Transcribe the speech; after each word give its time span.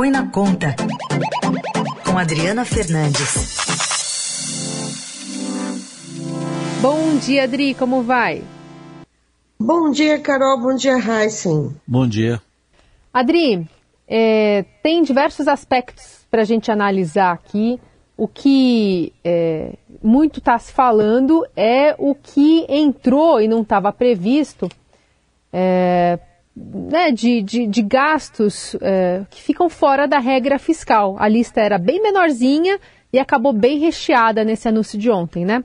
Põe 0.00 0.10
na 0.10 0.26
Conta, 0.30 0.74
com 2.06 2.16
Adriana 2.16 2.64
Fernandes. 2.64 3.58
Bom 6.80 7.18
dia, 7.18 7.44
Adri, 7.44 7.74
como 7.74 8.02
vai? 8.02 8.42
Bom 9.60 9.90
dia, 9.90 10.18
Carol, 10.18 10.58
bom 10.58 10.74
dia, 10.74 10.96
Heisen. 10.96 11.76
Bom 11.86 12.08
dia. 12.08 12.40
Adri, 13.12 13.68
é, 14.08 14.64
tem 14.82 15.02
diversos 15.02 15.46
aspectos 15.46 16.26
para 16.30 16.40
a 16.40 16.46
gente 16.46 16.72
analisar 16.72 17.32
aqui. 17.32 17.78
O 18.16 18.26
que 18.26 19.12
é, 19.22 19.74
muito 20.02 20.38
está 20.38 20.58
se 20.58 20.72
falando 20.72 21.46
é 21.54 21.94
o 21.98 22.14
que 22.14 22.64
entrou 22.70 23.38
e 23.38 23.46
não 23.46 23.60
estava 23.60 23.92
previsto 23.92 24.66
é, 25.52 26.18
né, 26.54 27.12
de, 27.12 27.42
de, 27.42 27.66
de, 27.66 27.82
gastos 27.82 28.76
é, 28.80 29.24
que 29.30 29.40
ficam 29.42 29.68
fora 29.68 30.06
da 30.06 30.18
regra 30.18 30.58
fiscal. 30.58 31.16
A 31.18 31.28
lista 31.28 31.60
era 31.60 31.78
bem 31.78 32.02
menorzinha 32.02 32.78
e 33.12 33.18
acabou 33.18 33.52
bem 33.52 33.78
recheada 33.78 34.44
nesse 34.44 34.68
anúncio 34.68 34.98
de 34.98 35.10
ontem, 35.10 35.44
né? 35.44 35.64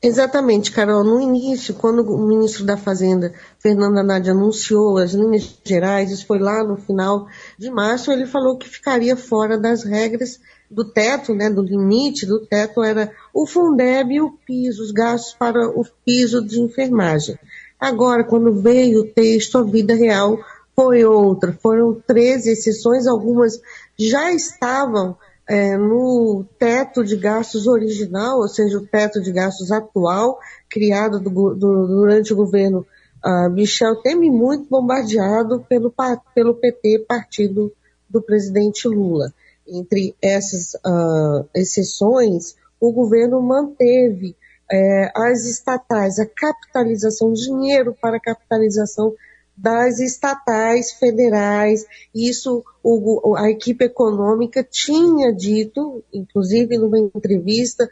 Exatamente, 0.00 0.70
Carol. 0.70 1.02
No 1.02 1.20
início, 1.20 1.74
quando 1.74 2.02
o 2.02 2.26
ministro 2.26 2.64
da 2.64 2.76
Fazenda, 2.76 3.34
Fernando 3.58 3.98
Haddad, 3.98 4.30
anunciou 4.30 4.96
as 4.96 5.12
linhas 5.12 5.58
gerais, 5.64 6.12
isso 6.12 6.24
foi 6.24 6.38
lá 6.38 6.62
no 6.62 6.76
final 6.76 7.26
de 7.58 7.68
março, 7.68 8.12
ele 8.12 8.24
falou 8.24 8.56
que 8.56 8.68
ficaria 8.68 9.16
fora 9.16 9.58
das 9.58 9.82
regras 9.82 10.38
do 10.70 10.84
teto, 10.84 11.34
né, 11.34 11.50
do 11.50 11.62
limite 11.62 12.26
do 12.26 12.46
teto, 12.46 12.84
era 12.84 13.10
o 13.34 13.44
Fundeb 13.44 14.14
e 14.14 14.20
o 14.20 14.30
piso, 14.46 14.82
os 14.82 14.92
gastos 14.92 15.34
para 15.34 15.68
o 15.68 15.84
piso 16.04 16.46
de 16.46 16.60
enfermagem. 16.60 17.36
Agora, 17.78 18.24
quando 18.24 18.60
veio 18.60 19.00
o 19.00 19.06
texto, 19.06 19.58
a 19.58 19.62
vida 19.62 19.94
real 19.94 20.38
foi 20.74 21.04
outra. 21.04 21.52
Foram 21.52 22.00
13 22.06 22.50
exceções, 22.50 23.06
algumas 23.06 23.60
já 23.98 24.32
estavam 24.32 25.16
é, 25.48 25.76
no 25.76 26.44
teto 26.58 27.02
de 27.02 27.16
gastos 27.16 27.66
original, 27.66 28.38
ou 28.38 28.48
seja, 28.48 28.78
o 28.78 28.86
teto 28.86 29.20
de 29.20 29.32
gastos 29.32 29.72
atual, 29.72 30.38
criado 30.68 31.18
do, 31.18 31.54
do, 31.54 31.86
durante 31.86 32.32
o 32.32 32.36
governo 32.36 32.86
uh, 33.24 33.50
Michel 33.50 33.96
Temer, 33.96 34.30
muito 34.30 34.68
bombardeado 34.68 35.64
pelo, 35.68 35.92
pelo 36.34 36.54
PT, 36.54 37.06
partido 37.08 37.72
do 38.08 38.20
presidente 38.20 38.86
Lula. 38.86 39.32
Entre 39.66 40.14
essas 40.20 40.74
uh, 40.74 41.48
exceções, 41.54 42.54
o 42.80 42.92
governo 42.92 43.40
manteve 43.40 44.36
é, 44.70 45.10
as 45.14 45.44
estatais, 45.44 46.18
a 46.18 46.26
capitalização, 46.26 47.32
dinheiro 47.32 47.96
para 48.00 48.16
a 48.16 48.20
capitalização 48.20 49.14
das 49.56 49.98
estatais 49.98 50.92
federais. 50.92 51.84
Isso 52.14 52.64
o, 52.82 53.34
a 53.36 53.50
equipe 53.50 53.84
econômica 53.84 54.62
tinha 54.62 55.32
dito, 55.32 56.04
inclusive 56.12 56.78
numa 56.78 56.98
entrevista 56.98 57.88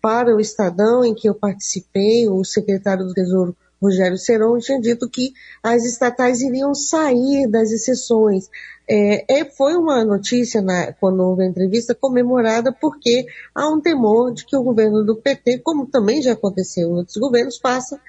para 0.00 0.34
o 0.34 0.40
Estadão, 0.40 1.04
em 1.04 1.14
que 1.14 1.28
eu 1.28 1.34
participei, 1.34 2.26
o 2.28 2.42
secretário 2.42 3.04
do 3.04 3.12
Tesouro 3.12 3.54
Rogério 3.80 4.18
Serão 4.18 4.58
tinha 4.58 4.80
dito 4.80 5.08
que 5.08 5.32
as 5.62 5.84
estatais 5.84 6.40
iriam 6.40 6.74
sair 6.74 7.48
das 7.48 7.70
exceções. 7.70 8.48
É, 8.88 9.40
é, 9.40 9.44
foi 9.44 9.76
uma 9.76 10.04
notícia, 10.04 10.60
na, 10.60 10.92
quando 10.92 11.22
houve 11.22 11.44
a 11.44 11.46
entrevista, 11.46 11.94
comemorada 11.94 12.72
porque 12.72 13.26
há 13.54 13.68
um 13.68 13.80
temor 13.80 14.32
de 14.32 14.44
que 14.44 14.56
o 14.56 14.62
governo 14.62 15.04
do 15.04 15.16
PT, 15.16 15.60
como 15.60 15.86
também 15.86 16.20
já 16.20 16.32
aconteceu 16.32 16.88
em 16.88 16.96
outros 16.96 17.16
governos, 17.16 17.58
faça 17.58 18.00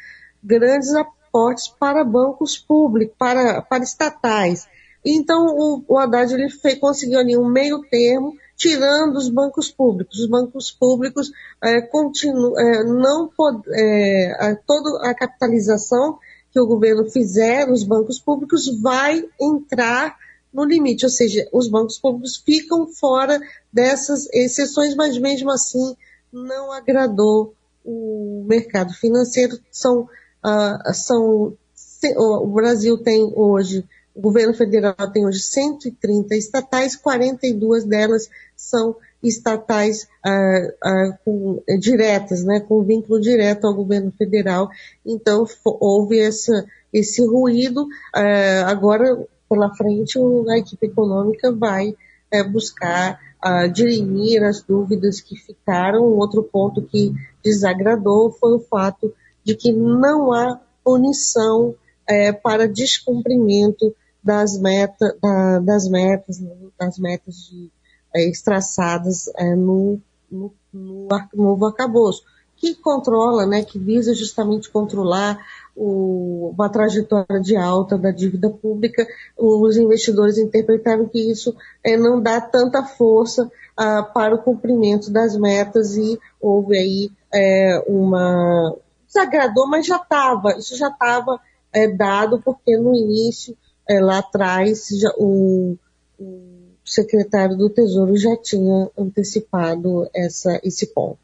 grandes 0.44 0.94
aportes 0.94 1.68
para 1.68 2.04
bancos 2.04 2.58
públicos, 2.58 3.16
para, 3.18 3.62
para 3.62 3.84
estatais. 3.84 4.68
Então, 5.06 5.46
o, 5.46 5.84
o 5.88 5.98
Haddad 5.98 6.34
ele 6.34 6.50
conseguiu 6.80 7.20
ali 7.20 7.38
um 7.38 7.48
meio 7.48 7.82
termo, 7.90 8.36
tirando 8.62 9.16
os 9.16 9.28
bancos 9.28 9.72
públicos. 9.72 10.20
Os 10.20 10.28
bancos 10.28 10.72
públicos 10.72 11.31
é, 11.64 11.81
continu, 11.81 12.56
é, 12.59 12.84
não 12.84 13.28
pod, 13.28 13.59
é, 13.72 14.34
a, 14.40 14.56
toda 14.56 15.09
a 15.09 15.16
capitalização 15.16 16.19
que 16.52 16.59
o 16.59 16.68
governo 16.68 17.09
fizer 17.09 17.66
nos 17.66 17.84
bancos 17.84 18.19
públicos 18.19 18.68
vai 18.80 19.28
entrar 19.41 20.16
no 20.53 20.63
limite, 20.63 21.06
ou 21.06 21.09
seja, 21.09 21.50
os 21.52 21.68
bancos 21.68 21.97
públicos 21.97 22.38
ficam 22.38 22.86
fora 22.86 23.40
dessas 23.74 24.28
exceções, 24.31 24.94
mas 24.94 25.18
mesmo 25.18 25.50
assim 25.50 25.96
não 26.31 26.72
agradou 26.72 27.56
o 27.84 28.46
mercado 28.47 28.94
financeiro. 28.94 29.57
São 29.72 30.02
uh, 30.46 30.94
são, 30.94 31.57
o 32.16 32.47
Brasil 32.47 32.96
tem 33.00 33.34
hoje, 33.36 33.84
o 34.14 34.22
governo 34.22 34.54
federal 34.54 34.96
tem 35.12 35.26
hoje 35.26 35.40
130 35.40 36.36
estatais, 36.36 36.96
42 36.96 37.86
delas 37.86 38.30
são 38.56 38.96
estatais 39.24 40.08
uh, 40.26 40.68
uh, 40.90 41.18
com, 41.24 41.64
eh, 41.68 41.78
diretas, 41.78 42.44
né, 42.44 42.60
com 42.60 42.84
vínculo 42.84 43.20
direto 43.22 43.68
ao 43.68 43.74
governo 43.74 44.12
federal. 44.12 44.70
Então, 45.06 45.46
houve 45.64 46.20
essa, 46.20 46.66
esse 46.92 47.26
ruído. 47.26 47.84
Uh, 47.84 48.66
agora, 48.66 49.26
pela 49.50 49.74
frente, 49.76 50.18
a 50.50 50.58
equipe 50.58 50.88
econômica 50.88 51.52
vai 51.52 51.96
eh, 52.32 52.44
buscar 52.44 53.20
dirimir 53.74 54.44
as 54.44 54.62
dúvidas 54.62 55.20
que 55.20 55.36
ficaram. 55.36 56.04
Outro 56.04 56.44
ponto 56.44 56.84
que 56.84 57.12
desagradou 57.44 58.32
foi 58.32 58.54
o 58.54 58.60
fato 58.60 59.12
de 59.44 59.56
que 59.56 59.72
não 59.72 60.32
há 60.32 60.62
punição 60.84 61.74
é, 62.08 62.32
para 62.32 62.68
descumprimento 62.68 63.96
das, 64.24 64.59
meta, 64.59 65.18
da, 65.22 65.59
das 65.59 65.88
metas, 65.88 66.40
das 66.80 66.98
metas 67.00 67.36
de, 67.50 67.72
é, 68.16 68.30
é, 69.38 69.56
no, 69.56 70.00
no, 70.32 70.54
no 70.74 71.20
novo 71.34 71.66
arcabouço, 71.66 72.24
que 72.56 72.76
controla, 72.76 73.46
né, 73.46 73.64
que 73.64 73.80
visa 73.80 74.14
justamente 74.14 74.70
controlar 74.70 75.40
o, 75.76 76.54
uma 76.54 76.70
trajetória 76.70 77.42
de 77.42 77.56
alta 77.56 77.98
da 77.98 78.12
dívida 78.12 78.50
pública. 78.50 79.08
Os 79.36 79.78
investidores 79.78 80.38
interpretaram 80.38 81.08
que 81.08 81.31
isso 81.31 81.56
é, 81.84 81.98
não 81.98 82.22
dá 82.22 82.40
tanta 82.40 82.84
força 82.84 83.52
ah, 83.76 84.04
para 84.04 84.36
o 84.36 84.44
cumprimento 84.44 85.12
das 85.12 85.36
metas 85.36 85.98
e 85.98 86.20
houve 86.40 86.78
aí 86.78 87.12
é, 87.34 87.84
uma 87.88 88.76
desagradou, 89.08 89.68
mas 89.68 89.86
já 89.86 89.98
estava, 89.98 90.58
isso 90.58 90.78
já 90.78 90.88
estava 90.88 91.40
é, 91.74 91.88
dado, 91.88 92.42
porque 92.42 92.78
no 92.78 92.96
início, 92.96 93.58
é, 93.91 94.00
lá 94.00 94.19
atrás, 94.19 94.88
já, 95.00 95.12
o, 95.18 95.78
o, 96.18 96.40
secretário 96.85 97.57
do 97.57 97.69
Tesouro 97.69 98.16
já 98.16 98.35
tinha 98.38 98.90
antecipado 98.97 100.09
essa, 100.16 100.59
esse 100.63 100.94
ponto. 100.94 101.19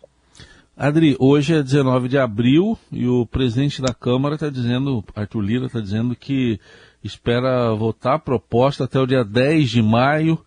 Adri, 0.76 1.16
hoje 1.18 1.56
é 1.56 1.64
19 1.64 2.10
de 2.10 2.18
abril 2.18 2.78
e 2.92 3.08
o 3.08 3.26
presidente 3.26 3.82
da 3.82 3.94
Câmara 3.94 4.36
está 4.36 4.50
dizendo, 4.50 5.04
Arthur 5.16 5.42
Lira 5.42 5.66
está 5.66 5.80
dizendo 5.80 6.16
que 6.16 6.60
espera 7.04 7.74
votar 7.74 8.16
a 8.16 8.20
proposta 8.20 8.84
até 8.84 9.00
o 9.00 9.08
dia 9.08 9.24
10 9.24 9.70
de 9.70 9.82
maio 9.82 10.38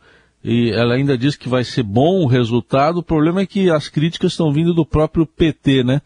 e 0.45 0.71
ela 0.71 0.95
ainda 0.95 1.19
diz 1.19 1.37
que 1.37 1.49
vai 1.49 1.65
ser 1.65 1.83
bom 1.83 2.23
o 2.23 2.27
resultado. 2.27 2.99
O 2.99 3.03
problema 3.03 3.41
é 3.41 3.47
que 3.47 3.71
as 3.71 3.89
críticas 3.89 4.33
estão 4.33 4.53
vindo 4.53 4.73
do 4.73 4.87
próprio 4.87 5.27
PT, 5.27 5.83
né? 5.85 6.01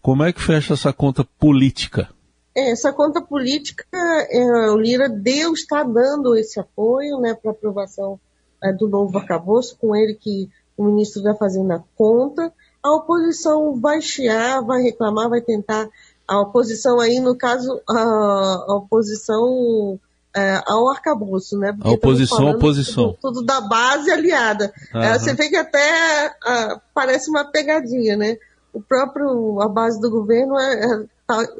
Como 0.00 0.22
é 0.22 0.32
que 0.32 0.40
fecha 0.40 0.74
essa 0.74 0.92
conta 0.92 1.24
política? 1.24 2.08
Essa 2.54 2.92
conta 2.92 3.20
política, 3.20 3.84
é, 3.92 4.70
o 4.70 4.76
Lira 4.76 5.08
deu, 5.08 5.52
está 5.52 5.82
dando 5.82 6.36
esse 6.36 6.60
apoio 6.60 7.18
né, 7.18 7.34
para 7.34 7.50
aprovação 7.50 8.18
é, 8.62 8.72
do 8.72 8.88
novo 8.88 9.18
arcabouço, 9.18 9.76
com 9.80 9.94
ele 9.94 10.14
que 10.14 10.48
o 10.76 10.84
ministro 10.84 11.22
da 11.22 11.34
Fazenda 11.34 11.82
conta. 11.96 12.52
A 12.82 12.94
oposição 12.94 13.80
vai 13.80 14.00
chiar, 14.00 14.62
vai 14.62 14.82
reclamar, 14.82 15.28
vai 15.28 15.40
tentar. 15.40 15.88
A 16.28 16.40
oposição 16.40 17.00
aí, 17.00 17.18
no 17.18 17.36
caso, 17.36 17.80
a, 17.88 18.74
oposição 18.76 19.98
é, 20.34 20.60
ao 20.66 20.88
arcabouço, 20.88 21.58
né? 21.58 21.72
Porque 21.72 21.88
a 21.88 21.92
oposição, 21.92 22.50
oposição. 22.50 23.16
Tudo, 23.20 23.34
tudo, 23.34 23.46
da 23.46 23.60
base 23.60 24.10
aliada. 24.10 24.72
É, 24.94 25.18
você 25.18 25.34
vê 25.34 25.48
que 25.48 25.56
até 25.56 26.34
ah, 26.44 26.80
parece 26.94 27.28
uma 27.28 27.44
pegadinha, 27.44 28.16
né? 28.16 28.36
o 28.74 28.82
próprio, 28.82 29.60
a 29.60 29.68
base 29.68 30.00
do 30.00 30.10
governo 30.10 30.58
é, 30.58 31.04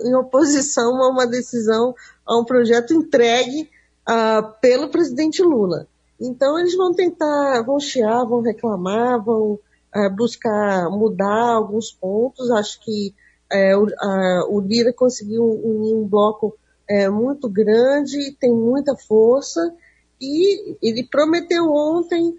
em 0.03 0.15
oposição 0.15 1.03
a 1.03 1.09
uma 1.09 1.27
decisão, 1.27 1.95
a 2.27 2.39
um 2.39 2.45
projeto 2.45 2.93
entregue 2.93 3.71
uh, 4.09 4.61
pelo 4.61 4.91
presidente 4.91 5.43
Lula. 5.43 5.87
Então 6.21 6.59
eles 6.59 6.77
vão 6.77 6.93
tentar, 6.93 7.63
vão 7.63 7.81
chiar, 7.81 8.25
vão 8.25 8.41
reclamar, 8.41 9.23
vão 9.23 9.59
uh, 9.95 10.11
buscar 10.15 10.89
mudar 10.91 11.55
alguns 11.55 11.91
pontos. 11.91 12.51
Acho 12.51 12.81
que 12.81 13.15
uh, 13.53 14.55
o, 14.55 14.61
Lira 14.61 14.93
conseguiu 14.93 15.45
unir 15.45 15.95
um 15.95 16.07
bloco 16.07 16.57
é, 16.89 17.09
muito 17.09 17.49
grande, 17.49 18.37
tem 18.39 18.53
muita 18.53 18.95
força 18.95 19.75
e 20.21 20.77
ele 20.83 21.05
prometeu 21.05 21.73
ontem 21.73 22.39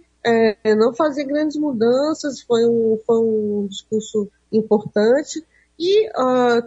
não 0.78 0.92
fazer 0.92 1.24
grandes 1.24 1.56
mudanças, 1.56 2.42
foi 2.42 2.66
um, 2.66 3.00
foi 3.06 3.20
um 3.20 3.68
discurso 3.70 4.28
importante. 4.52 5.46
E 5.78 6.08
uh, 6.10 6.62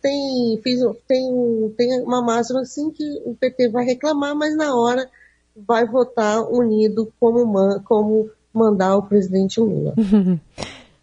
tem, 0.00 0.60
fiz, 0.62 0.80
tem, 1.06 1.74
tem 1.76 2.02
uma 2.02 2.20
máxima 2.20 2.62
assim 2.62 2.90
que 2.90 3.04
o 3.24 3.34
PT 3.34 3.68
vai 3.68 3.84
reclamar, 3.84 4.34
mas 4.34 4.56
na 4.56 4.74
hora 4.74 5.08
vai 5.56 5.86
votar 5.86 6.42
unido 6.50 7.12
como, 7.20 7.46
man, 7.46 7.80
como 7.84 8.28
mandar 8.52 8.96
o 8.96 9.02
presidente 9.02 9.60
Lula. 9.60 9.94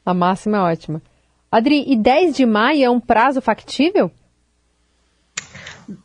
A 0.06 0.14
máxima 0.14 0.58
é 0.58 0.62
ótima. 0.62 1.02
Adri, 1.52 1.84
e 1.88 1.96
10 1.96 2.36
de 2.36 2.46
maio 2.46 2.84
é 2.84 2.90
um 2.90 3.00
prazo 3.00 3.42
factível? 3.42 4.12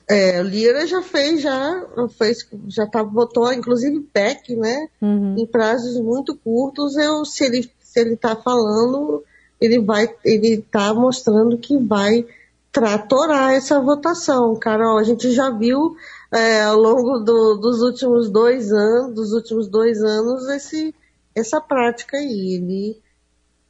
É, 0.09 0.41
Lira 0.43 0.87
já 0.87 1.03
fez, 1.03 1.41
já 1.43 1.85
fez, 2.17 2.39
já 2.69 2.87
tá, 2.87 3.03
votou, 3.03 3.53
inclusive 3.53 4.01
PEC, 4.13 4.55
né? 4.55 4.89
Uhum. 5.01 5.37
Em 5.37 5.47
prazos 5.47 6.01
muito 6.01 6.37
curtos. 6.37 6.97
Eu, 6.97 7.25
se 7.25 7.45
ele 7.45 7.69
se 7.93 8.01
ele 8.01 8.15
está 8.15 8.35
falando, 8.35 9.23
ele 9.63 9.81
vai, 9.81 10.13
ele 10.25 10.55
está 10.55 10.93
mostrando 10.93 11.57
que 11.57 11.77
vai 11.79 12.27
tratorar 12.73 13.53
essa 13.53 13.81
votação. 13.81 14.57
Carol, 14.57 14.99
a 14.99 15.05
gente 15.05 15.31
já 15.31 15.51
viu 15.51 15.97
é, 16.33 16.63
ao 16.63 16.77
longo 16.77 17.19
do, 17.21 17.57
dos 17.57 17.81
últimos 17.81 18.29
dois 18.29 18.73
anos, 18.73 19.15
dos 19.15 19.33
últimos 19.33 19.69
dois 19.69 20.03
anos, 20.03 20.49
esse, 20.49 20.95
essa 21.35 21.61
prática 21.61 22.17
aí. 22.17 22.55
Ele 22.55 23.01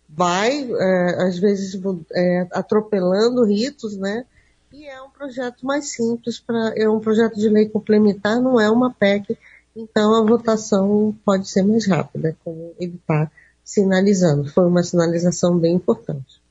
vai, 0.08 0.66
é, 0.70 1.22
às 1.24 1.38
vezes, 1.38 1.78
é, 2.14 2.46
atropelando 2.52 3.44
ritos, 3.44 3.96
né? 3.96 4.24
E 4.72 4.86
é 4.86 5.02
um 5.02 5.10
projeto 5.10 5.66
mais 5.66 5.90
simples, 5.92 6.40
pra, 6.40 6.72
é 6.74 6.88
um 6.88 6.98
projeto 6.98 7.34
de 7.34 7.48
lei 7.48 7.68
complementar, 7.68 8.40
não 8.40 8.58
é 8.58 8.70
uma 8.70 8.90
PEC, 8.90 9.36
então 9.76 10.14
a 10.14 10.22
votação 10.22 11.14
pode 11.26 11.46
ser 11.46 11.62
mais 11.62 11.86
rápida, 11.86 12.34
como 12.42 12.72
ele 12.78 12.94
está 12.94 13.30
sinalizando. 13.64 14.48
Foi 14.48 14.66
uma 14.66 14.82
sinalização 14.82 15.58
bem 15.58 15.74
importante. 15.74 16.42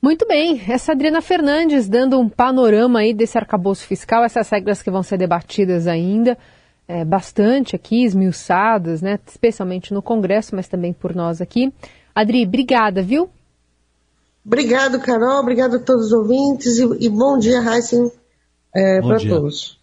Muito 0.00 0.26
bem, 0.26 0.60
essa 0.68 0.90
Adriana 0.92 1.22
Fernandes 1.22 1.88
dando 1.88 2.18
um 2.18 2.28
panorama 2.28 2.98
aí 2.98 3.14
desse 3.14 3.38
arcabouço 3.38 3.86
fiscal, 3.86 4.24
essas 4.24 4.48
regras 4.48 4.82
que 4.82 4.90
vão 4.90 5.02
ser 5.02 5.16
debatidas 5.16 5.86
ainda, 5.86 6.36
é, 6.88 7.04
bastante 7.04 7.76
aqui, 7.76 8.02
esmiuçadas, 8.02 9.00
né, 9.00 9.18
especialmente 9.24 9.94
no 9.94 10.02
Congresso, 10.02 10.56
mas 10.56 10.66
também 10.66 10.92
por 10.92 11.14
nós 11.14 11.40
aqui. 11.40 11.72
Adri, 12.12 12.44
obrigada, 12.44 13.00
viu? 13.00 13.30
Obrigado, 14.44 14.98
Carol, 14.98 15.38
obrigado 15.38 15.76
a 15.76 15.78
todos 15.78 16.06
os 16.06 16.12
ouvintes 16.12 16.78
e, 16.78 17.06
e 17.06 17.08
bom 17.08 17.38
dia, 17.38 17.60
Heisen, 17.62 18.10
é, 18.74 19.00
para 19.00 19.20
todos. 19.20 19.78